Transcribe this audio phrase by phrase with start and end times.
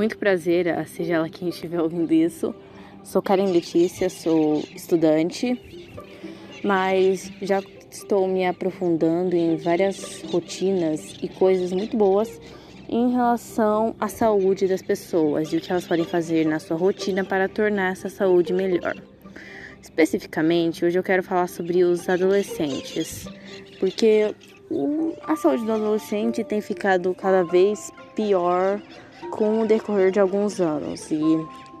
[0.00, 2.54] Muito prazer, seja ela quem estiver ouvindo isso.
[3.04, 5.60] Sou Karen Letícia, sou estudante,
[6.64, 12.40] mas já estou me aprofundando em várias rotinas e coisas muito boas
[12.88, 17.22] em relação à saúde das pessoas e o que elas podem fazer na sua rotina
[17.22, 18.96] para tornar essa saúde melhor.
[19.82, 23.28] Especificamente, hoje eu quero falar sobre os adolescentes,
[23.78, 24.34] porque
[25.24, 28.80] a saúde do adolescente tem ficado cada vez pior
[29.30, 31.10] com o decorrer de alguns anos.
[31.10, 31.22] E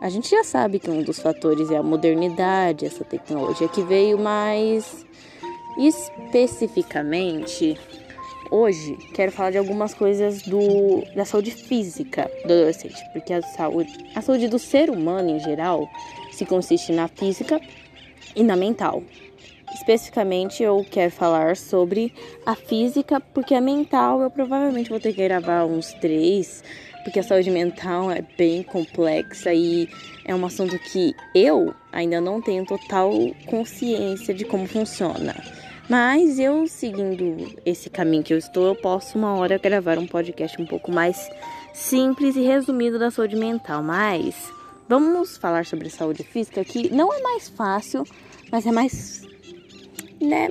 [0.00, 4.18] a gente já sabe que um dos fatores é a modernidade, essa tecnologia que veio,
[4.18, 5.04] mas
[5.76, 7.78] especificamente
[8.50, 13.92] hoje quero falar de algumas coisas do, da saúde física do adolescente, porque a saúde,
[14.14, 15.88] a saúde do ser humano em geral
[16.32, 17.60] se consiste na física
[18.34, 19.02] e na mental.
[19.72, 22.12] Especificamente eu quero falar sobre
[22.44, 26.64] a física, porque a mental eu provavelmente vou ter que gravar uns três
[27.04, 29.88] porque a saúde mental é bem complexa e
[30.24, 33.12] é um assunto que eu ainda não tenho total
[33.46, 35.34] consciência de como funciona.
[35.88, 40.60] Mas eu seguindo esse caminho que eu estou, eu posso uma hora gravar um podcast
[40.62, 41.28] um pouco mais
[41.72, 43.82] simples e resumido da saúde mental.
[43.82, 44.36] Mas
[44.88, 48.04] vamos falar sobre saúde física que não é mais fácil,
[48.52, 49.28] mas é mais
[50.20, 50.48] né,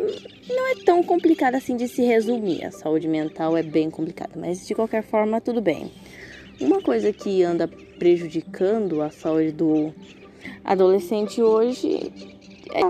[0.49, 2.65] não é tão complicado assim de se resumir.
[2.65, 5.91] A saúde mental é bem complicada, mas de qualquer forma tudo bem.
[6.61, 9.93] Uma coisa que anda prejudicando a saúde do
[10.65, 12.11] adolescente hoje
[12.73, 12.81] é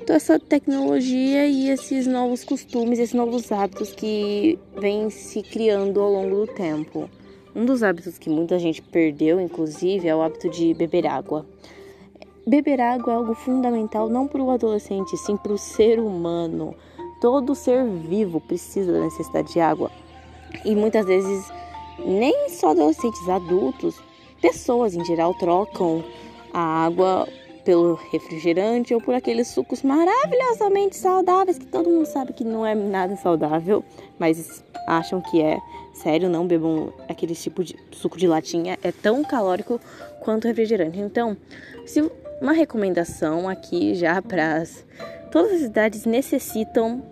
[0.00, 6.10] toda essa tecnologia e esses novos costumes, esses novos hábitos que vêm se criando ao
[6.10, 7.10] longo do tempo.
[7.54, 11.44] Um dos hábitos que muita gente perdeu, inclusive, é o hábito de beber água.
[12.46, 16.74] Beber água é algo fundamental não para o adolescente, sim para o ser humano.
[17.20, 19.90] Todo ser vivo precisa da necessidade de água.
[20.64, 21.52] E muitas vezes
[21.98, 24.00] nem só adolescentes, adultos,
[24.40, 26.04] pessoas em geral trocam
[26.52, 27.28] a água
[27.64, 32.74] pelo refrigerante ou por aqueles sucos maravilhosamente saudáveis que todo mundo sabe que não é
[32.74, 33.84] nada saudável,
[34.18, 35.58] mas acham que é.
[35.94, 39.78] Sério, não bebam aquele tipo de suco de latinha, é tão calórico
[40.20, 40.98] quanto refrigerante.
[40.98, 41.36] Então,
[41.84, 42.00] se
[42.40, 44.64] uma recomendação aqui já para
[45.30, 47.02] todas as idades necessitam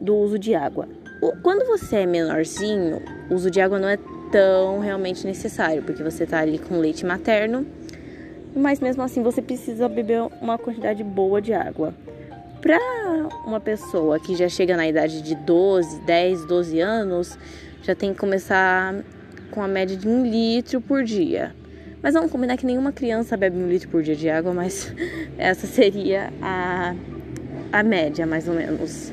[0.00, 0.88] do uso de água.
[1.42, 3.96] Quando você é menorzinho, o uso de água não é
[4.30, 7.66] tão realmente necessário, porque você tá ali com leite materno,
[8.54, 11.94] mas mesmo assim você precisa beber uma quantidade boa de água.
[12.60, 12.78] Para
[13.46, 17.38] uma pessoa que já chega na idade de 12, 10, 12 anos,
[17.82, 18.94] já tem que começar
[19.50, 21.54] com a média de um litro por dia.
[22.02, 24.94] Mas vamos combinar que nenhuma criança bebe um litro por dia de água, mas
[25.38, 26.94] essa seria a,
[27.72, 29.12] a média, mais ou menos.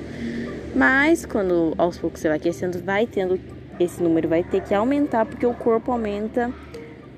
[0.75, 3.39] Mas quando aos poucos você vai aquecendo, vai tendo
[3.83, 6.51] esse número vai ter que aumentar porque o corpo aumenta,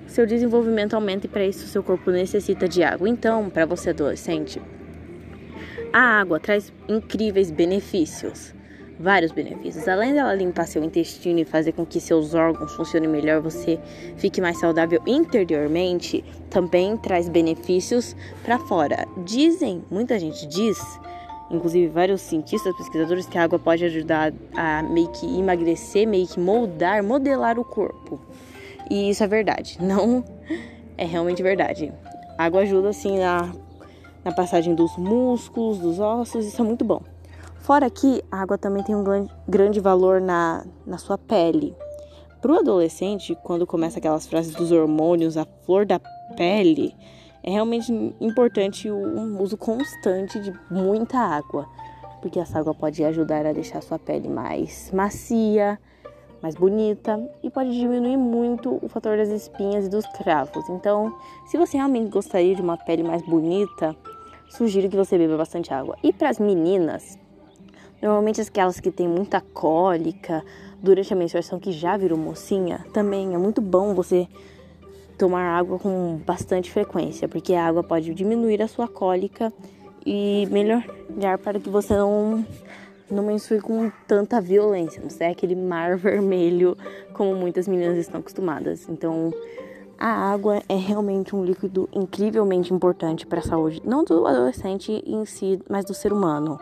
[0.07, 3.07] seu desenvolvimento aumenta e para isso seu corpo necessita de água.
[3.09, 4.61] Então, para você adolescente,
[5.91, 8.53] a água traz incríveis benefícios,
[8.99, 9.87] vários benefícios.
[9.87, 13.79] Além dela limpar seu intestino e fazer com que seus órgãos funcionem melhor, você
[14.17, 19.07] fique mais saudável interiormente, também traz benefícios para fora.
[19.23, 20.79] Dizem, muita gente diz
[21.55, 26.39] inclusive vários cientistas, pesquisadores, que a água pode ajudar a meio que emagrecer, meio que
[26.39, 28.19] moldar, modelar o corpo.
[28.89, 30.23] E isso é verdade, não
[30.97, 31.91] é realmente verdade.
[32.37, 33.51] A água ajuda assim na,
[34.23, 37.01] na passagem dos músculos, dos ossos, isso é muito bom.
[37.59, 39.03] Fora que a água também tem um
[39.47, 41.73] grande valor na, na sua pele.
[42.41, 45.97] Para o adolescente, quando começa aquelas frases dos hormônios, a flor da
[46.35, 46.93] pele,
[47.43, 51.67] é realmente importante o uso constante de muita água,
[52.21, 55.77] porque essa água pode ajudar a deixar sua pele mais macia,
[56.41, 60.67] mais bonita e pode diminuir muito o fator das espinhas e dos cravos.
[60.69, 61.13] Então,
[61.45, 63.93] se você realmente gostaria de uma pele mais bonita,
[64.49, 65.97] sugiro que você beba bastante água.
[66.01, 67.17] E para as meninas,
[68.01, 70.43] normalmente aquelas que têm muita cólica
[70.81, 74.27] durante a menstruação que já virou mocinha, também é muito bom você
[75.17, 79.51] tomar água com bastante frequência, porque a água pode diminuir a sua cólica
[80.05, 82.45] e melhorar para que você não
[83.11, 86.75] não menstrue com tanta violência, não sei aquele mar vermelho
[87.13, 88.89] como muitas meninas estão acostumadas.
[88.89, 89.31] Então,
[89.97, 95.25] a água é realmente um líquido incrivelmente importante para a saúde, não do adolescente em
[95.25, 96.59] si, mas do ser humano.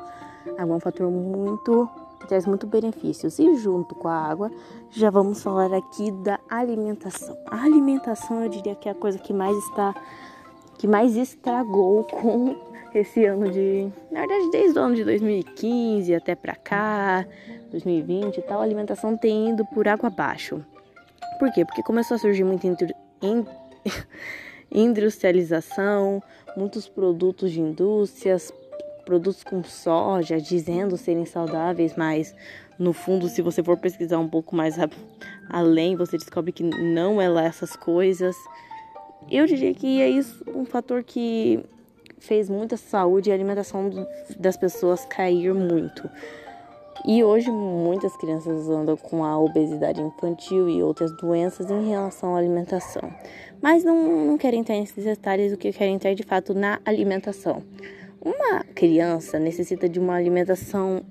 [0.58, 1.90] A água é um fator muito
[2.32, 3.40] traz muitos benefícios.
[3.40, 4.50] E junto com a água,
[4.90, 7.38] já vamos falar aqui da alimentação.
[7.46, 9.94] A alimentação, eu diria que é a coisa que mais está
[10.78, 12.56] que mais estragou com
[12.96, 17.28] esse ano de, na verdade, desde o ano de 2015 até para cá,
[17.70, 20.66] 2020 e tal, a alimentação tem ido por água abaixo.
[21.38, 21.66] Por quê?
[21.66, 22.66] Porque começou a surgir muita
[24.72, 26.24] industrialização,
[26.58, 28.52] muitos produtos de indústrias,
[29.06, 32.36] produtos com soja, dizendo serem saudáveis, mas
[32.78, 34.76] no fundo, se você for pesquisar um pouco mais
[35.50, 38.36] além, você descobre que não é lá essas coisas.
[39.30, 41.64] Eu diria que é isso um fator que
[42.18, 44.08] fez muita saúde e alimentação
[44.40, 46.10] das pessoas cair muito.
[47.06, 52.38] E hoje muitas crianças andam com a obesidade infantil e outras doenças em relação à
[52.38, 53.12] alimentação.
[53.62, 57.64] Mas não, não querem entrar nesses detalhes, o que querem entrar de fato na alimentação.
[58.24, 61.04] Uma criança necessita de uma alimentação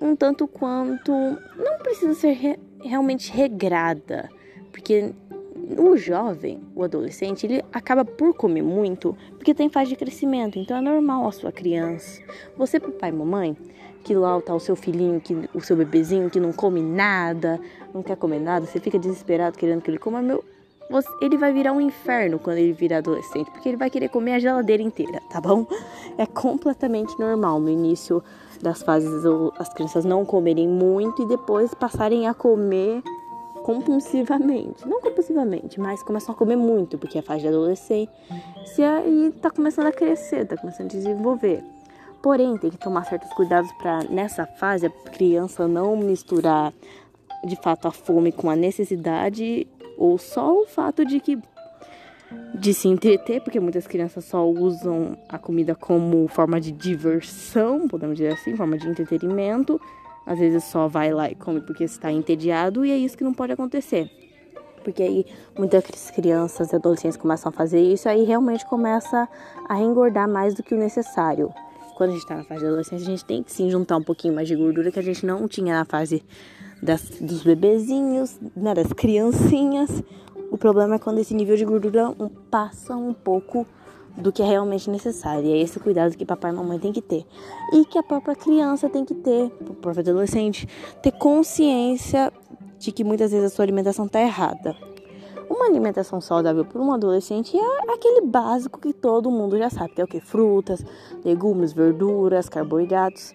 [0.00, 4.28] um tanto quanto não precisa ser re, realmente regrada,
[4.70, 5.14] porque
[5.78, 10.76] o jovem, o adolescente, ele acaba por comer muito porque tem fase de crescimento, então
[10.76, 12.20] é normal a sua criança.
[12.56, 13.56] Você, pai e mamãe,
[14.04, 17.58] que lá tá o seu filhinho, que, o seu bebezinho que não come nada,
[17.92, 20.44] não quer comer nada, você fica desesperado querendo que ele coma, meu,
[21.20, 24.38] ele vai virar um inferno quando ele virar adolescente, porque ele vai querer comer a
[24.38, 25.66] geladeira inteira, tá bom?
[26.16, 28.22] É completamente normal no início
[28.62, 29.24] das fases
[29.58, 33.02] as crianças não comerem muito e depois passarem a comer
[33.62, 34.86] compulsivamente.
[34.88, 38.08] Não compulsivamente, mas começam a comer muito, porque é a fase de adolescência
[39.04, 41.64] e tá começando a crescer, tá começando a desenvolver.
[42.22, 46.72] Porém, tem que tomar certos cuidados para nessa fase a criança não misturar
[47.44, 49.66] de fato a fome com a necessidade
[49.96, 51.38] ou só o fato de que
[52.54, 58.16] de se entreter, porque muitas crianças só usam a comida como forma de diversão, podemos
[58.16, 59.80] dizer assim, forma de entretenimento,
[60.24, 63.32] às vezes só vai lá e come porque está entediado e é isso que não
[63.32, 64.10] pode acontecer.
[64.82, 65.26] Porque aí
[65.56, 69.28] muitas crianças e adolescentes começam a fazer isso, aí realmente começa
[69.68, 71.52] a engordar mais do que o necessário.
[71.96, 74.02] Quando a gente está na fase de adolescência, a gente tem que sim juntar um
[74.02, 76.22] pouquinho mais de gordura que a gente não tinha na fase
[76.82, 80.02] das, dos bebezinhos, né, das criancinhas.
[80.50, 82.14] O problema é quando esse nível de gordura
[82.50, 83.66] passa um pouco
[84.16, 85.44] do que é realmente necessário.
[85.44, 87.26] E é esse cuidado que papai e mamãe tem que ter.
[87.72, 90.66] E que a própria criança tem que ter, o próprio adolescente,
[91.02, 92.32] ter consciência
[92.78, 94.74] de que muitas vezes a sua alimentação está errada.
[95.48, 100.00] Uma alimentação saudável para um adolescente é aquele básico que todo mundo já sabe, que
[100.00, 100.20] é o que?
[100.20, 100.84] Frutas,
[101.24, 103.32] legumes, verduras, carboidratos.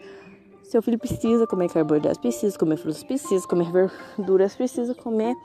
[0.71, 5.35] Seu filho precisa comer carboidratos, precisa comer frutas, precisa comer verduras, precisa comer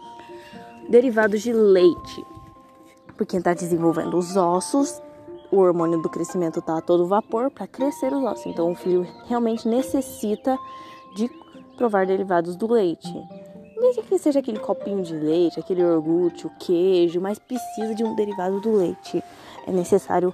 [0.88, 2.24] derivados de leite.
[3.16, 5.02] Porque está desenvolvendo os ossos
[5.50, 8.46] o hormônio do crescimento está a todo vapor para crescer os ossos.
[8.46, 10.56] Então, o filho realmente necessita
[11.16, 11.28] de
[11.76, 13.12] provar derivados do leite.
[13.80, 18.14] Desde que seja aquele copinho de leite, aquele iogurte, o queijo, mas precisa de um
[18.14, 19.20] derivado do leite.
[19.66, 20.32] É necessário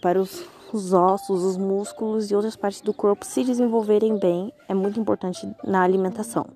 [0.00, 0.46] para os,
[0.76, 4.52] os ossos, os músculos e outras partes do corpo se desenvolverem bem.
[4.68, 6.46] É muito importante na alimentação.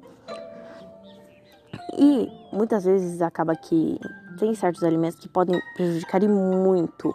[1.97, 3.99] E muitas vezes acaba que
[4.39, 7.15] tem certos alimentos que podem prejudicar muito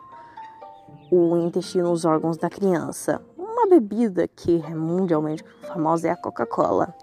[1.12, 3.22] o intestino, os órgãos da criança.
[3.38, 6.94] Uma bebida que é mundialmente famosa é a Coca-Cola.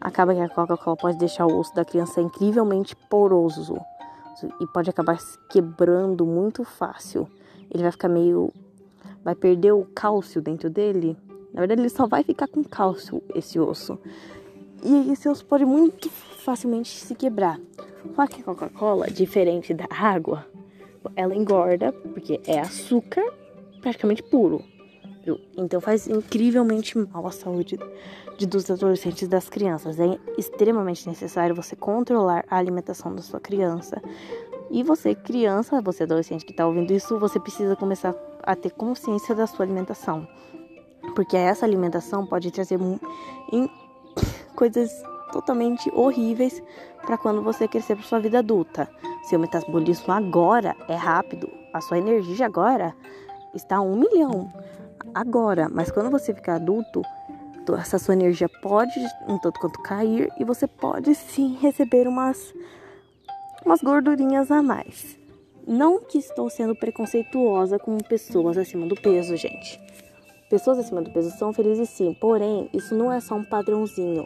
[0.00, 3.80] Acaba que a Coca-Cola pode deixar o osso da criança incrivelmente poroso
[4.60, 5.18] e pode acabar
[5.48, 7.28] quebrando muito fácil.
[7.70, 8.52] Ele vai ficar meio.
[9.26, 11.16] Vai perder o cálcio dentro dele.
[11.52, 13.98] Na verdade, ele só vai ficar com cálcio, esse osso.
[14.84, 17.60] E esse osso pode muito facilmente se quebrar.
[18.14, 20.46] Só que a Coca-Cola, diferente da água,
[21.16, 23.24] ela engorda, porque é açúcar
[23.80, 24.62] praticamente puro.
[25.56, 27.76] Então faz incrivelmente mal à saúde
[28.38, 29.98] de, dos adolescentes e das crianças.
[29.98, 34.00] É extremamente necessário você controlar a alimentação da sua criança.
[34.70, 39.34] E você, criança, você adolescente que está ouvindo isso, você precisa começar a ter consciência
[39.34, 40.26] da sua alimentação.
[41.14, 42.78] Porque essa alimentação pode trazer
[44.56, 44.90] coisas
[45.32, 46.62] totalmente horríveis
[47.04, 48.88] para quando você crescer para sua vida adulta.
[49.28, 52.94] Seu metabolismo agora é rápido, a sua energia agora
[53.54, 54.52] está a um milhão
[55.14, 57.02] agora, mas quando você ficar adulto,
[57.78, 62.54] essa sua energia pode um tanto quanto cair e você pode sim receber umas
[63.66, 65.18] umas gordurinhas a mais.
[65.66, 69.80] Não que estou sendo preconceituosa com pessoas acima do peso, gente.
[70.48, 74.24] Pessoas acima do peso são felizes sim, porém, isso não é só um padrãozinho.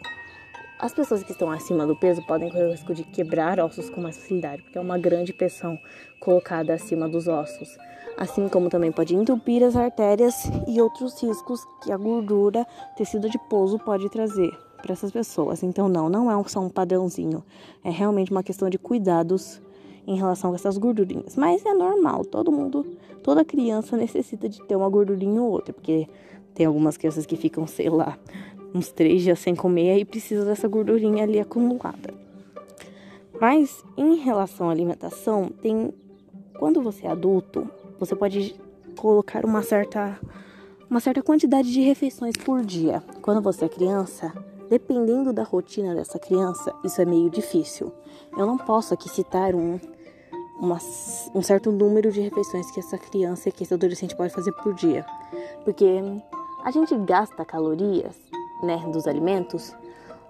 [0.79, 3.99] As pessoas que estão acima do peso podem correr o risco de quebrar ossos com
[3.99, 5.75] mais facilidade, porque é uma grande pressão
[6.19, 7.75] colocada acima dos ossos.
[8.17, 10.35] Assim como também pode entupir as artérias
[10.67, 12.63] e outros riscos que a gordura,
[12.95, 15.63] tecido adiposo pode trazer para essas pessoas.
[15.63, 17.43] Então, não, não é só um padrãozinho.
[17.83, 19.61] É realmente uma questão de cuidados
[20.07, 21.35] em relação a essas gordurinhas.
[21.35, 22.85] Mas é normal, todo mundo,
[23.23, 26.07] toda criança necessita de ter uma gordurinha ou outra, porque
[26.53, 28.17] tem algumas crianças que ficam, sei lá,
[28.73, 32.13] uns três dias sem comer e precisa dessa gordurinha ali acumulada.
[33.39, 35.93] Mas em relação à alimentação, tem
[36.57, 37.67] quando você é adulto,
[37.99, 38.55] você pode
[38.95, 40.19] colocar uma certa
[40.87, 43.01] uma certa quantidade de refeições por dia.
[43.21, 44.31] Quando você é criança,
[44.71, 47.91] dependendo da rotina dessa criança, isso é meio difícil.
[48.37, 49.77] Eu não posso aqui citar um,
[50.57, 50.77] uma,
[51.35, 55.05] um certo número de refeições que essa criança que esse adolescente pode fazer por dia.
[55.65, 56.01] Porque
[56.63, 58.15] a gente gasta calorias
[58.63, 59.75] né, dos alimentos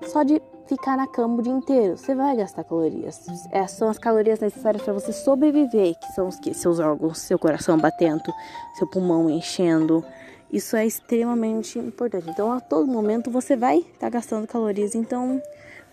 [0.08, 1.96] só de ficar na cama o dia inteiro.
[1.96, 3.24] Você vai gastar calorias.
[3.52, 6.56] Essas são as calorias necessárias para você sobreviver, que são os que?
[6.56, 8.34] Seus órgãos, seu coração batendo,
[8.74, 10.04] seu pulmão enchendo.
[10.52, 12.30] Isso é extremamente importante.
[12.30, 14.94] Então, a todo momento você vai estar tá gastando calorias.
[14.94, 15.42] Então,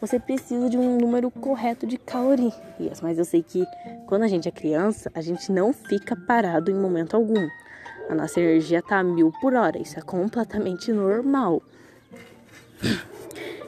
[0.00, 3.00] você precisa de um número correto de calorias.
[3.00, 3.64] Mas eu sei que
[4.06, 7.48] quando a gente é criança, a gente não fica parado em momento algum.
[8.08, 9.78] A nossa energia tá a mil por hora.
[9.78, 11.62] Isso é completamente normal.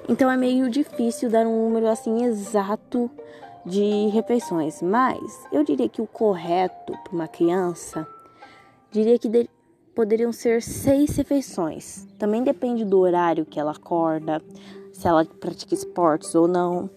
[0.08, 3.08] Então é meio difícil dar um número assim exato
[3.64, 8.04] de refeições, mas eu diria que o correto para uma criança
[8.90, 9.28] diria que
[10.00, 12.08] poderiam ser seis refeições.
[12.18, 14.40] Também depende do horário que ela acorda,
[14.94, 16.88] se ela pratica esportes ou não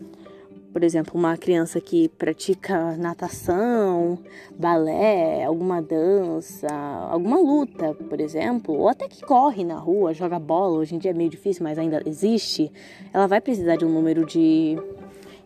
[0.72, 4.18] por exemplo, uma criança que pratica natação,
[4.58, 6.68] balé, alguma dança,
[7.12, 11.12] alguma luta, por exemplo, ou até que corre na rua, joga bola, hoje em dia
[11.12, 12.72] é meio difícil, mas ainda existe,
[13.14, 14.76] ela vai precisar de um número de,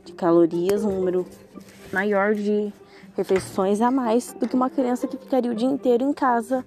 [0.05, 1.25] de calorias, um número
[1.91, 2.71] maior de
[3.17, 6.63] refeições a mais do que uma criança que ficaria o dia inteiro em casa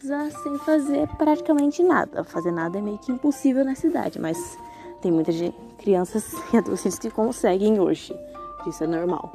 [0.00, 2.24] sem fazer praticamente nada.
[2.24, 4.58] Fazer nada é meio que impossível na cidade, mas
[5.00, 8.14] tem muita gente crianças e adolescentes que conseguem hoje.
[8.66, 9.32] Isso é normal.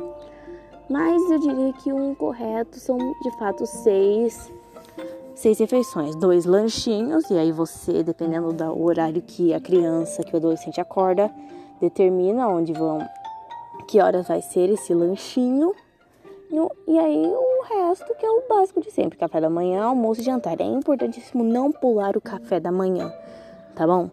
[0.90, 4.52] Mas eu diria que um correto são de fato seis,
[5.34, 10.38] seis refeições, dois lanchinhos, e aí você, dependendo do horário que a criança, que o
[10.38, 11.32] adolescente acorda,
[11.80, 13.00] determina onde vão,
[13.88, 15.74] que horas vai ser esse lanchinho.
[16.88, 20.24] E aí o resto que é o básico de sempre, café da manhã, almoço e
[20.24, 20.60] jantar.
[20.60, 23.12] É importantíssimo não pular o café da manhã,
[23.76, 24.12] tá bom?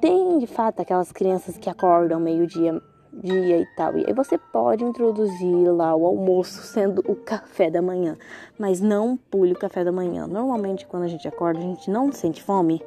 [0.00, 3.96] Tem de fato aquelas crianças que acordam meio-dia dia e tal.
[3.96, 8.16] E aí você pode introduzir lá o almoço sendo o café da manhã,
[8.58, 10.26] mas não pule o café da manhã.
[10.26, 12.82] Normalmente quando a gente acorda, a gente não sente fome,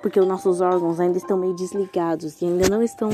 [0.00, 3.10] porque os nossos órgãos ainda estão meio desligados e ainda não estão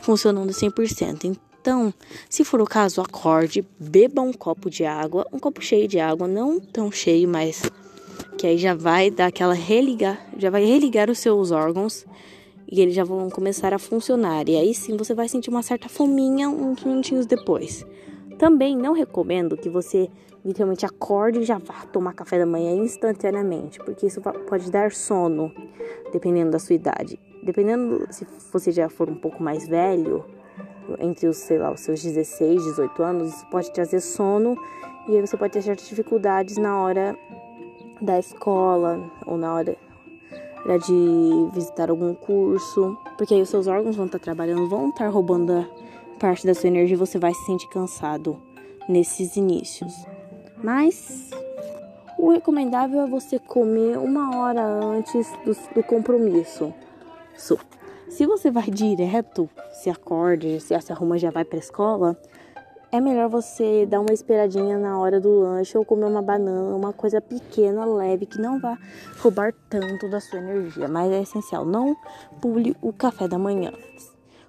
[0.00, 1.36] funcionando 100%.
[1.66, 1.92] Então,
[2.30, 6.28] se for o caso, acorde, beba um copo de água, um copo cheio de água,
[6.28, 7.68] não tão cheio, mas
[8.38, 12.06] que aí já vai dar aquela religar, já vai religar os seus órgãos
[12.70, 14.48] e eles já vão começar a funcionar.
[14.48, 17.84] E aí sim você vai sentir uma certa fominha uns minutinhos depois.
[18.38, 20.08] Também não recomendo que você
[20.44, 25.50] literalmente acorde e já vá tomar café da manhã instantaneamente, porque isso pode dar sono,
[26.12, 27.18] dependendo da sua idade.
[27.42, 30.24] Dependendo se você já for um pouco mais velho,
[31.00, 34.56] entre os, sei lá, os seus 16, 18 anos, isso pode trazer sono
[35.08, 37.16] e aí você pode ter certas dificuldades na hora
[38.00, 39.76] da escola ou na hora
[40.84, 45.64] de visitar algum curso, porque aí os seus órgãos vão estar trabalhando, vão estar roubando
[46.18, 48.36] parte da sua energia e você vai se sentir cansado
[48.88, 49.94] nesses inícios.
[50.62, 51.30] Mas
[52.18, 56.74] o recomendável é você comer uma hora antes do, do compromisso.
[57.36, 57.58] So,
[58.08, 62.16] se você vai direto, se acorda, se se arruma já vai para a escola,
[62.92, 66.92] é melhor você dar uma esperadinha na hora do lanche ou comer uma banana, uma
[66.92, 68.78] coisa pequena, leve, que não vá
[69.18, 70.88] roubar tanto da sua energia.
[70.88, 71.96] Mas é essencial, não
[72.40, 73.72] pule o café da manhã.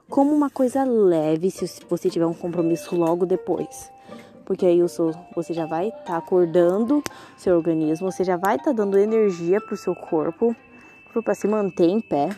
[0.10, 3.92] Como uma coisa leve se você tiver um compromisso logo depois.
[4.46, 4.82] Porque aí
[5.36, 7.04] você já vai estar tá acordando
[7.38, 10.56] seu organismo, você já vai estar tá dando energia para o seu corpo,
[11.22, 12.30] para se manter em pé.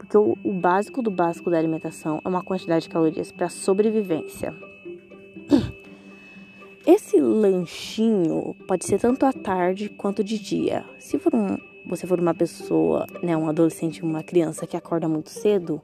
[0.00, 4.54] Porque o, o básico do básico da alimentação é uma quantidade de calorias para sobrevivência.
[6.86, 10.86] Esse lanchinho pode ser tanto à tarde quanto de dia.
[10.98, 15.28] Se for um, você for uma pessoa, né, um adolescente, uma criança que acorda muito
[15.28, 15.82] cedo,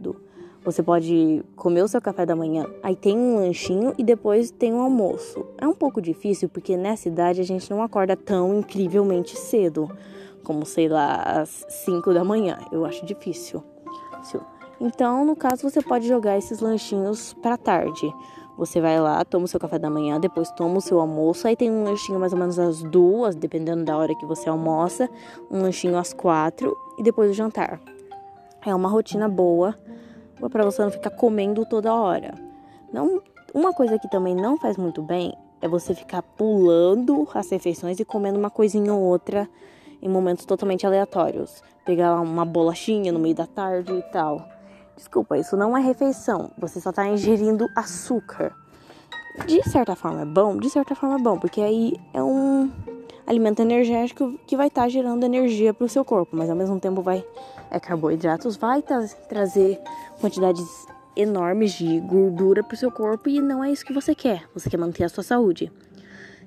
[0.00, 0.16] do,
[0.64, 4.72] você pode comer o seu café da manhã, aí tem um lanchinho e depois tem
[4.72, 5.44] um almoço.
[5.58, 9.90] É um pouco difícil porque nessa idade a gente não acorda tão incrivelmente cedo,
[10.44, 12.58] como sei lá, às 5 da manhã.
[12.70, 13.62] Eu acho difícil.
[14.80, 18.12] Então, no caso, você pode jogar esses lanchinhos para tarde.
[18.58, 21.48] Você vai lá, toma o seu café da manhã, depois toma o seu almoço.
[21.48, 25.08] Aí tem um lanchinho mais ou menos às duas, dependendo da hora que você almoça.
[25.50, 27.80] Um lanchinho às quatro e depois o jantar.
[28.64, 29.74] É uma rotina boa
[30.50, 32.34] para você não ficar comendo toda hora.
[32.92, 33.22] Não,
[33.54, 38.04] uma coisa que também não faz muito bem é você ficar pulando as refeições e
[38.04, 39.48] comendo uma coisinha ou outra
[40.02, 41.62] em momentos totalmente aleatórios.
[41.86, 44.48] Pegar uma bolachinha no meio da tarde e tal.
[44.96, 46.50] Desculpa, isso não é refeição.
[46.58, 48.54] Você só está ingerindo açúcar.
[49.46, 52.70] De certa forma é bom, de certa forma é bom, porque aí é um
[53.26, 56.78] alimento energético que vai estar tá gerando energia para o seu corpo, mas ao mesmo
[56.78, 57.24] tempo vai
[57.70, 59.80] é carboidratos, vai tra trazer
[60.20, 64.44] quantidades enormes de gordura para o seu corpo e não é isso que você quer.
[64.54, 65.72] Você quer manter a sua saúde.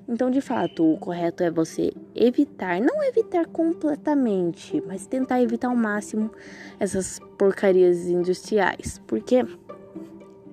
[0.08, 5.74] Então, de fato, o correto é você evitar, não evitar completamente, mas tentar evitar ao
[5.74, 6.30] máximo
[6.78, 9.44] essas porcarias industriais, porque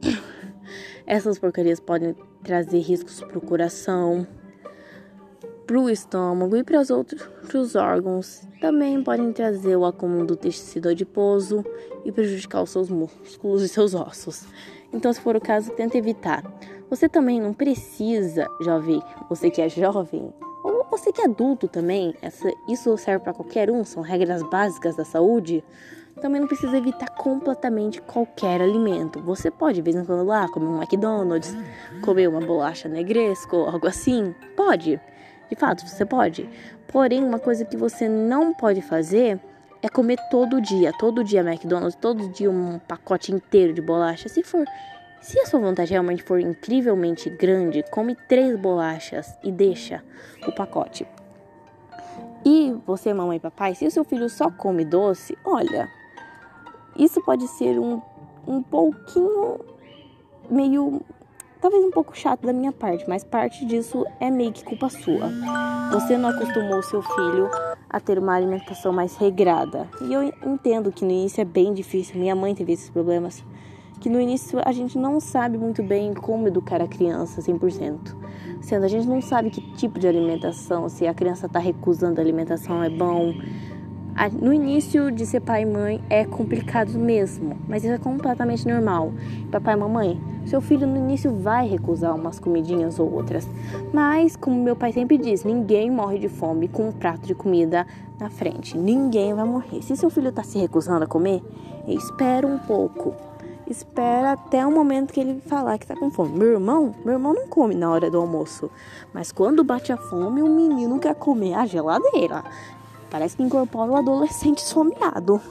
[1.06, 4.26] essas porcarias podem trazer riscos para o coração,
[5.68, 8.48] para o estômago e para os outros órgãos.
[8.60, 11.64] Também podem trazer o acúmulo do tecido adiposo
[12.04, 14.46] e prejudicar os seus músculos e seus ossos.
[14.92, 16.44] Então, se for o caso, tente evitar.
[16.94, 20.32] Você também não precisa, jovem, você que é jovem,
[20.64, 24.96] ou você que é adulto também, essa, isso serve para qualquer um, são regras básicas
[24.96, 25.64] da saúde.
[26.22, 29.20] Também não precisa evitar completamente qualquer alimento.
[29.24, 31.58] Você pode, de vez em quando, lá comer um McDonald's,
[32.04, 34.36] comer uma bolacha negresco, algo assim.
[34.56, 35.02] Pode,
[35.50, 36.48] de fato, você pode.
[36.90, 39.40] Porém, uma coisa que você não pode fazer
[39.82, 44.30] é comer todo dia, todo dia McDonald's, todo dia um pacote inteiro de bolacha.
[44.30, 44.64] Se for
[45.24, 50.04] se a sua vontade realmente for incrivelmente grande, come três bolachas e deixa
[50.46, 51.08] o pacote.
[52.46, 55.90] E você, mamãe e papai, se o seu filho só come doce, olha,
[56.98, 58.02] isso pode ser um,
[58.46, 59.62] um pouquinho
[60.50, 61.02] meio.
[61.62, 65.30] Talvez um pouco chato da minha parte, mas parte disso é meio que culpa sua.
[65.94, 67.50] Você não acostumou o seu filho
[67.90, 69.88] a ter uma alimentação mais regrada.
[70.02, 72.20] E eu entendo que no início é bem difícil.
[72.20, 73.42] Minha mãe teve esses problemas
[74.04, 78.14] que no início a gente não sabe muito bem como educar a criança 100%.
[78.60, 82.22] Sendo a gente não sabe que tipo de alimentação, se a criança está recusando a
[82.22, 83.34] alimentação é bom.
[84.42, 89.14] No início de ser pai e mãe é complicado mesmo, mas isso é completamente normal.
[89.50, 93.50] Papai e mamãe, seu filho no início vai recusar umas comidinhas ou outras,
[93.94, 97.88] mas como meu pai sempre diz, ninguém morre de fome com um prato de comida
[98.20, 98.78] na frente.
[98.78, 99.82] Ninguém vai morrer.
[99.82, 101.42] Se seu filho está se recusando a comer,
[101.88, 103.16] espera um pouco
[103.68, 106.38] espera até o momento que ele falar que tá com fome.
[106.38, 108.70] Meu irmão, meu irmão não come na hora do almoço,
[109.14, 112.44] mas quando bate a fome, o menino quer comer a geladeira.
[113.10, 115.42] Parece que incorpora o adolescente esfomeado.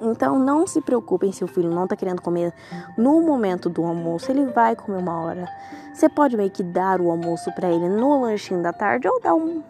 [0.00, 2.52] Então não se preocupem se o filho não tá querendo comer
[2.98, 5.48] no momento do almoço, ele vai comer uma hora.
[5.94, 9.34] Você pode meio que dar o almoço para ele no lanchinho da tarde ou dar
[9.34, 9.62] um,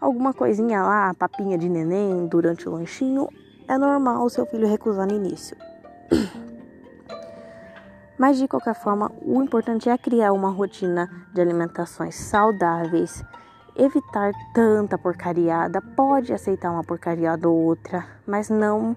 [0.00, 3.28] alguma coisinha lá, papinha de neném durante o lanchinho.
[3.66, 5.56] É normal o seu filho recusar no início.
[8.18, 13.22] Mas de qualquer forma, o importante é criar uma rotina de alimentações saudáveis,
[13.76, 18.96] evitar tanta porcariada, pode aceitar uma porcariada ou outra, mas não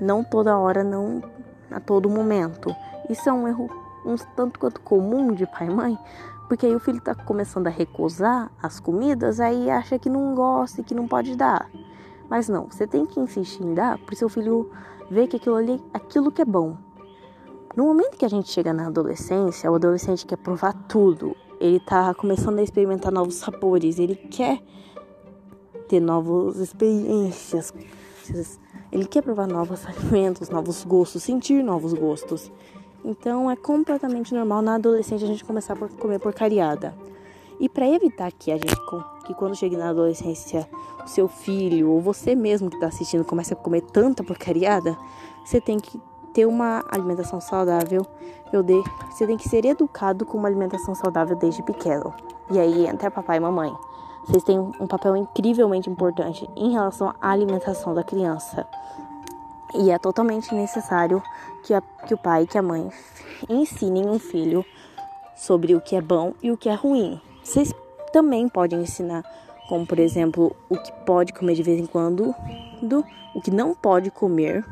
[0.00, 1.22] não toda hora, não
[1.70, 2.74] a todo momento.
[3.08, 3.70] Isso é um erro
[4.04, 5.98] um tanto quanto comum de pai e mãe,
[6.48, 10.80] porque aí o filho está começando a recusar as comidas, aí acha que não gosta
[10.80, 11.68] e que não pode dar.
[12.30, 14.70] Mas não, você tem que insistir em dar para o seu filho
[15.10, 16.76] ver que aquilo ali, aquilo que é bom,
[17.76, 21.36] no momento que a gente chega na adolescência, o adolescente quer provar tudo.
[21.60, 24.62] Ele tá começando a experimentar novos sabores, ele quer
[25.86, 27.74] ter novas experiências.
[28.90, 32.50] Ele quer provar novos alimentos, novos gostos, sentir novos gostos.
[33.04, 36.94] Então é completamente normal na adolescência a gente começar a comer porcariada.
[37.60, 38.74] E para evitar que a gente
[39.26, 40.68] que quando chegue na adolescência
[41.04, 44.96] o seu filho ou você mesmo que está assistindo comece a comer tanta porcariada,
[45.44, 46.00] você tem que
[46.36, 48.06] ter uma alimentação saudável,
[48.52, 48.78] eu de,
[49.10, 52.12] você tem que ser educado com uma alimentação saudável desde pequeno.
[52.50, 53.74] E aí entra papai e mamãe.
[54.26, 58.66] Vocês têm um papel incrivelmente importante em relação à alimentação da criança.
[59.74, 61.22] E é totalmente necessário
[61.64, 62.90] que, a, que o pai e que a mãe
[63.48, 64.62] ensinem um filho
[65.34, 67.18] sobre o que é bom e o que é ruim.
[67.42, 67.72] Vocês
[68.12, 69.24] também podem ensinar,
[69.70, 72.34] como por exemplo, o que pode comer de vez em quando,
[72.82, 73.02] do,
[73.34, 74.62] o que não pode comer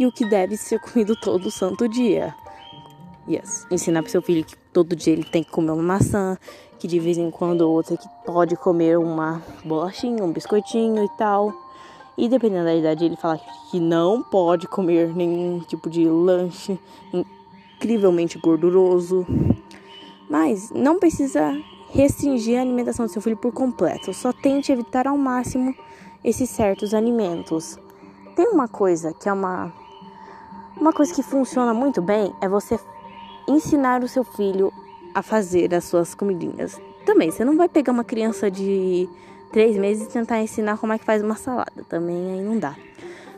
[0.00, 2.34] e o que deve ser comido todo santo dia.
[3.28, 3.66] Yes.
[3.70, 6.38] Ensinar para seu filho que todo dia ele tem que comer uma maçã,
[6.78, 11.08] que de vez em quando ou outra que pode comer uma bolachinha, um biscoitinho e
[11.18, 11.52] tal.
[12.16, 13.38] E dependendo da idade, ele fala
[13.70, 16.80] que não pode comer nenhum tipo de lanche
[17.12, 19.26] incrivelmente gorduroso.
[20.30, 21.52] Mas não precisa
[21.90, 24.14] restringir a alimentação do seu filho por completo.
[24.14, 25.74] Só tente evitar ao máximo
[26.24, 27.78] esses certos alimentos.
[28.34, 29.79] Tem uma coisa que é uma
[30.80, 32.78] uma coisa que funciona muito bem é você
[33.46, 34.72] ensinar o seu filho
[35.14, 36.80] a fazer as suas comidinhas.
[37.04, 39.08] Também, você não vai pegar uma criança de
[39.52, 41.84] três meses e tentar ensinar como é que faz uma salada.
[41.88, 42.74] Também aí não dá.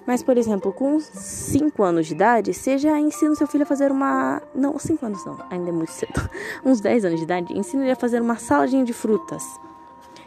[0.06, 3.66] Mas, por exemplo, com 5 anos de idade, você já ensina o seu filho a
[3.66, 4.40] fazer uma.
[4.54, 6.28] Não, 5 anos não, ainda é muito cedo.
[6.64, 9.44] Uns 10 anos de idade, ensina ele a fazer uma saladinha de frutas.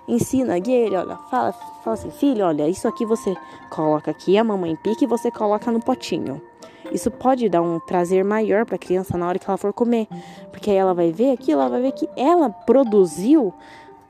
[0.07, 1.51] Ensina ele, olha, fala,
[1.83, 3.35] fala assim, filho, olha, isso aqui você
[3.69, 6.41] coloca aqui, a mamãe pica e você coloca no potinho.
[6.91, 10.07] Isso pode dar um prazer maior para a criança na hora que ela for comer,
[10.51, 13.53] porque aí ela vai ver aquilo, ela vai ver que ela produziu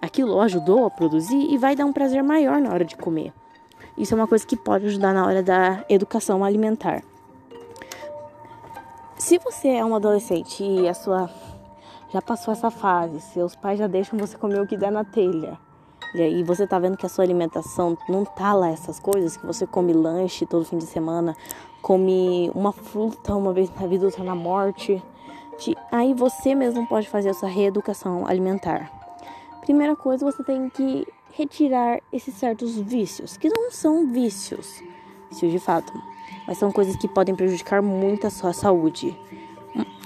[0.01, 3.33] aquilo, ajudou a produzir e vai dar um prazer maior na hora de comer.
[3.97, 7.01] Isso é uma coisa que pode ajudar na hora da educação alimentar.
[9.17, 11.29] Se você é um adolescente e a sua
[12.11, 15.57] já passou essa fase, seus pais já deixam você comer o que dá na telha.
[16.13, 19.45] E aí você tá vendo que a sua alimentação não tá lá essas coisas, que
[19.45, 21.35] você come lanche todo fim de semana,
[21.85, 25.03] come uma fruta uma vez na vida, outra na morte.
[25.91, 28.91] Aí você mesmo pode fazer essa reeducação alimentar.
[29.61, 34.81] Primeira coisa, você tem que retirar esses certos vícios, que não são vícios,
[35.29, 35.93] vícios de fato,
[36.47, 39.15] mas são coisas que podem prejudicar muito a sua saúde.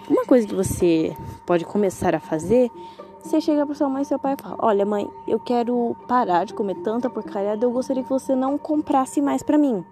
[0.09, 1.15] Uma coisa que você
[1.45, 2.69] pode começar a fazer,
[3.23, 6.43] você chega para sua mãe e seu pai e fala: "Olha, mãe, eu quero parar
[6.43, 9.85] de comer tanta porcaria, eu gostaria que você não comprasse mais para mim".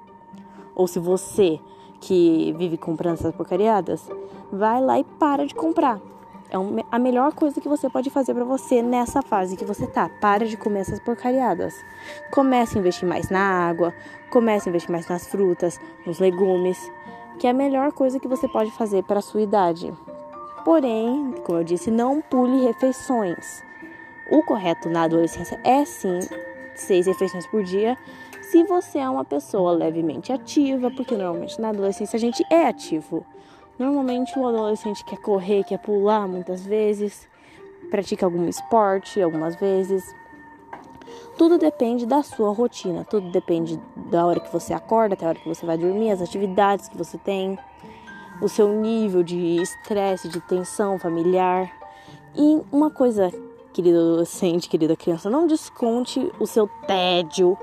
[0.76, 1.62] Ou se você
[2.00, 4.10] que vive comprando essas porcariadas,
[4.52, 6.00] vai lá e para de comprar.
[6.50, 6.56] É
[6.92, 10.10] a melhor coisa que você pode fazer para você nessa fase que você tá.
[10.22, 11.76] Para de comer essas porcariadas.
[12.32, 13.94] Comece a investir mais na água,
[14.30, 16.90] comece a investir mais nas frutas, nos legumes,
[17.38, 19.94] que é a melhor coisa que você pode fazer para sua idade.
[20.64, 23.62] Porém, como eu disse, não pule refeições.
[24.32, 26.20] O correto na adolescência é sim
[26.76, 27.98] seis refeições por dia,
[28.52, 33.26] se você é uma pessoa levemente ativa, porque normalmente na adolescência a gente é ativo.
[33.78, 37.28] Normalmente o adolescente quer correr, quer pular muitas vezes,
[37.92, 40.04] pratica algum esporte algumas vezes.
[41.38, 43.80] Tudo depende da sua rotina, tudo depende
[44.10, 46.98] da hora que você acorda até a hora que você vai dormir, as atividades que
[46.98, 47.60] você tem,
[48.42, 51.70] o seu nível de estresse, de tensão familiar.
[52.34, 53.30] E uma coisa,
[53.74, 57.58] querido adolescente, querida criança, não desconte o seu tédio,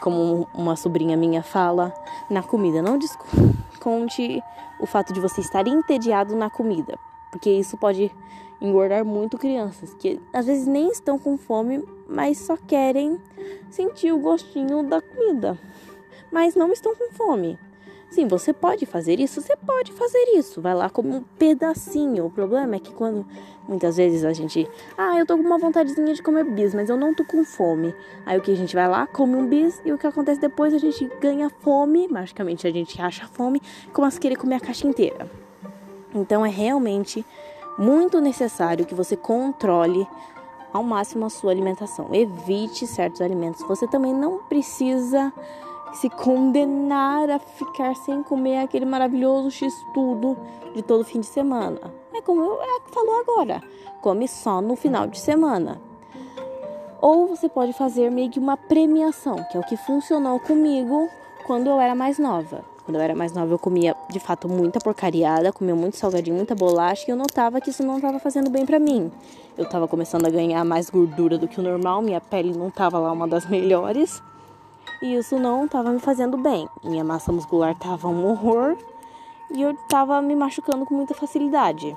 [0.00, 1.94] como uma sobrinha minha fala,
[2.28, 2.82] na comida.
[2.82, 4.42] Não desconte
[4.80, 6.98] o fato de você estar entediado na comida,
[7.30, 8.10] porque isso pode
[8.60, 13.20] engordar muito crianças que às vezes nem estão com fome, mas só querem
[13.70, 15.58] sentir o gostinho da comida,
[16.30, 17.58] mas não estão com fome.
[18.12, 20.60] Sim, você pode fazer isso, você pode fazer isso.
[20.60, 22.26] Vai lá como um pedacinho.
[22.26, 23.24] O problema é que quando
[23.66, 26.96] muitas vezes a gente, ah, eu tô com uma vontadezinha de comer bis, mas eu
[26.98, 27.94] não tô com fome.
[28.26, 30.74] Aí o que a gente vai lá, come um bis e o que acontece depois
[30.74, 33.62] a gente ganha fome, magicamente a gente acha fome,
[33.94, 35.26] começa a querer comer a caixa inteira.
[36.14, 37.24] Então é realmente
[37.78, 40.06] muito necessário que você controle
[40.70, 42.10] ao máximo a sua alimentação.
[42.12, 43.66] Evite certos alimentos.
[43.66, 45.32] Você também não precisa
[45.92, 50.36] se condenar a ficar sem comer aquele maravilhoso x-tudo
[50.74, 51.80] de todo fim de semana.
[52.14, 53.62] É como eu é, falou agora,
[54.00, 55.80] come só no final de semana.
[57.00, 61.08] Ou você pode fazer meio que uma premiação, que é o que funcionou comigo
[61.46, 62.64] quando eu era mais nova.
[62.84, 66.54] Quando eu era mais nova, eu comia de fato muita porcariada, comia muito salgadinho, muita
[66.54, 69.10] bolacha, e eu notava que isso não estava fazendo bem para mim.
[69.56, 72.98] Eu estava começando a ganhar mais gordura do que o normal, minha pele não estava
[72.98, 74.22] lá uma das melhores
[75.02, 76.68] e isso não estava me fazendo bem.
[76.82, 78.76] Minha massa muscular estava um horror
[79.50, 81.96] e eu estava me machucando com muita facilidade.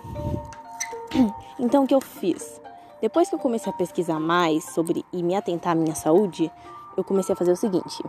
[1.57, 2.59] Então o que eu fiz?
[3.01, 6.51] Depois que eu comecei a pesquisar mais sobre e me atentar à minha saúde,
[6.97, 8.03] eu comecei a fazer o seguinte: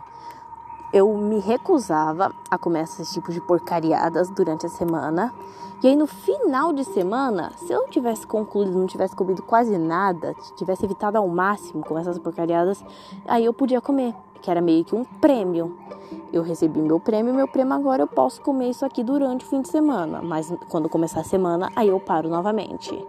[0.91, 5.33] eu me recusava a comer esses tipos de porcariadas durante a semana.
[5.83, 10.33] E aí no final de semana, se eu tivesse concluído, não tivesse comido quase nada,
[10.55, 12.83] tivesse evitado ao máximo comer essas porcariadas,
[13.27, 15.77] aí eu podia comer, que era meio que um prêmio.
[16.31, 19.61] Eu recebi meu prêmio, meu prêmio agora eu posso comer isso aqui durante o fim
[19.61, 23.05] de semana, mas quando começar a semana, aí eu paro novamente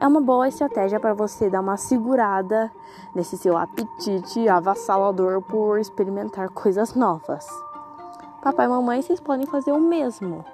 [0.00, 2.70] é uma boa estratégia para você dar uma segurada
[3.14, 7.46] nesse seu apetite avassalador por experimentar coisas novas.
[8.42, 10.44] Papai e mamãe, vocês podem fazer o mesmo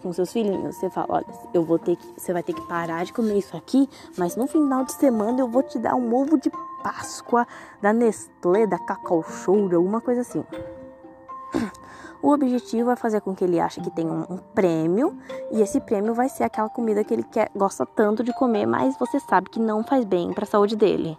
[0.00, 0.76] com seus filhinhos.
[0.76, 3.56] Você fala, olha, eu vou ter que, você vai ter que parar de comer isso
[3.56, 6.50] aqui, mas no final de semana eu vou te dar um ovo de
[6.82, 7.46] Páscoa
[7.80, 10.44] da Nestlé, da Cacau Show, alguma coisa assim.
[12.22, 15.18] O objetivo é fazer com que ele ache que tem um, um, prêmio
[15.50, 18.98] e esse prêmio vai ser aquela comida que ele quer, gosta tanto de comer, mas
[18.98, 21.16] você sabe que não faz bem para a saúde dele.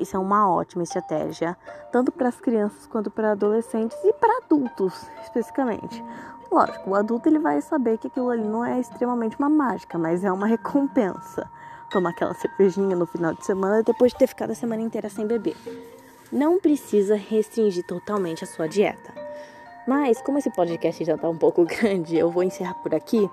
[0.00, 1.54] Isso é uma ótima estratégia,
[1.90, 6.02] tanto para as crianças quanto para adolescentes e para adultos, especificamente.
[6.50, 10.24] Lógico, o adulto ele vai saber que aquilo ali não é extremamente uma mágica, mas
[10.24, 11.48] é uma recompensa.
[11.92, 15.26] Tomar aquela cervejinha no final de semana depois de ter ficado a semana inteira sem
[15.26, 15.54] beber.
[16.32, 19.12] Não precisa restringir totalmente a sua dieta
[19.86, 23.28] Mas, como esse podcast já tá um pouco grande, eu vou encerrar por aqui.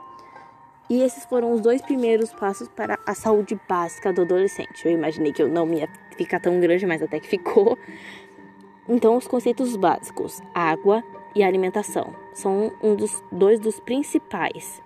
[0.90, 4.86] E esses foram os dois primeiros passos para a saúde básica do adolescente.
[4.86, 7.78] Eu imaginei que eu não ia ficar tão grande, mas até que ficou.
[8.90, 11.04] Então, os conceitos básicos: água
[11.36, 14.82] e alimentação são um dos dois dos principais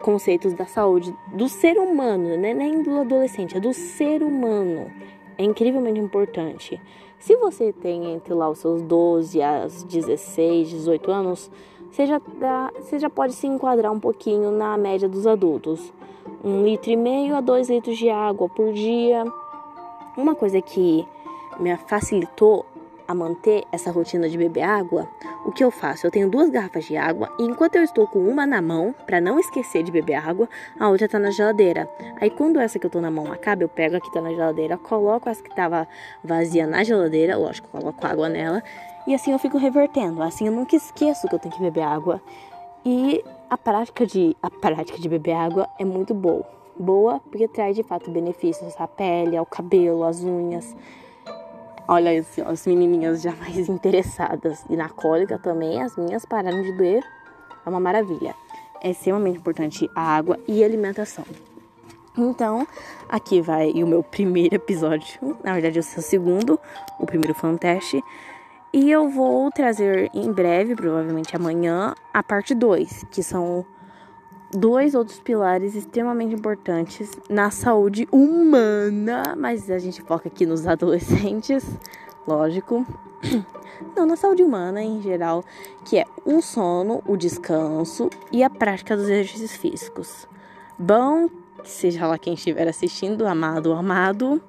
[0.00, 2.54] conceitos da saúde do ser humano, né?
[2.54, 4.90] nem do adolescente, é do ser humano.
[5.36, 6.80] É incrivelmente importante.
[7.18, 11.50] Se você tem entre lá os seus 12 a 16, 18 anos,
[11.90, 15.92] você já, dá, você já pode se enquadrar um pouquinho na média dos adultos.
[16.44, 19.24] Um litro e meio a dois litros de água por dia.
[20.16, 21.06] Uma coisa que
[21.58, 22.66] me facilitou
[23.08, 25.08] a manter essa rotina de beber água,
[25.46, 26.06] o que eu faço?
[26.06, 29.18] Eu tenho duas garrafas de água e enquanto eu estou com uma na mão, para
[29.18, 30.46] não esquecer de beber água,
[30.78, 31.88] a outra tá na geladeira.
[32.20, 34.28] Aí quando essa que eu tô na mão acaba, eu pego a que tá na
[34.28, 35.88] geladeira, coloco essa que tava
[36.22, 38.62] vazia na geladeira, lógico, coloco água nela,
[39.06, 40.22] e assim eu fico revertendo.
[40.22, 42.20] Assim eu nunca esqueço que eu tenho que beber água.
[42.84, 46.44] E a prática de a prática de beber água é muito boa.
[46.78, 50.76] Boa porque traz de fato benefícios à pele, ao cabelo, às unhas.
[51.90, 54.62] Olha assim, as menininhas já mais interessadas.
[54.68, 57.02] E na cólica também, as minhas pararam de doer.
[57.64, 58.34] É uma maravilha.
[58.82, 61.24] É extremamente importante a água e a alimentação.
[62.16, 62.66] Então,
[63.08, 65.18] aqui vai o meu primeiro episódio.
[65.42, 66.60] Na verdade, é o seu segundo.
[66.98, 68.04] O primeiro foi um teste.
[68.70, 73.64] E eu vou trazer em breve, provavelmente amanhã, a parte 2, que são
[74.52, 81.64] dois outros pilares extremamente importantes na saúde humana, mas a gente foca aqui nos adolescentes,
[82.26, 82.86] lógico.
[83.96, 85.44] Não, na saúde humana em geral,
[85.84, 90.26] que é o sono, o descanso e a prática dos exercícios físicos.
[90.76, 91.28] Bom,
[91.64, 94.42] seja lá quem estiver assistindo, amado ou amado.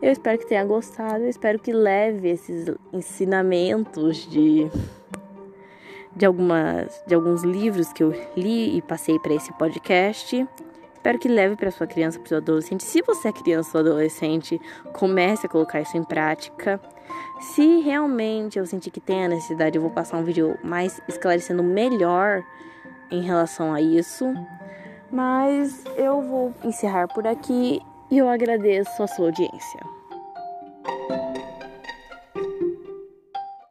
[0.00, 4.70] Eu espero que tenha gostado, eu espero que leve esses ensinamentos de
[6.18, 10.46] de, algumas, de alguns livros que eu li e passei para esse podcast.
[10.92, 12.82] Espero que leve para sua criança, para seu adolescente.
[12.82, 14.60] Se você é criança ou adolescente,
[14.92, 16.80] comece a colocar isso em prática.
[17.40, 21.62] Se realmente eu sentir que tem a necessidade, eu vou passar um vídeo mais esclarecendo
[21.62, 22.42] melhor
[23.10, 24.26] em relação a isso.
[25.10, 29.80] Mas eu vou encerrar por aqui e eu agradeço a sua audiência.